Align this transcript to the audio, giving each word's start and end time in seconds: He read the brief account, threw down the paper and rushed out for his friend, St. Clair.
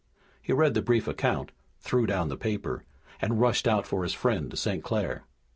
He 0.41 0.51
read 0.51 0.73
the 0.73 0.81
brief 0.81 1.07
account, 1.07 1.51
threw 1.79 2.07
down 2.07 2.29
the 2.29 2.35
paper 2.35 2.85
and 3.21 3.39
rushed 3.39 3.67
out 3.67 3.85
for 3.85 4.01
his 4.01 4.13
friend, 4.15 4.57
St. 4.57 4.83
Clair. 4.83 5.25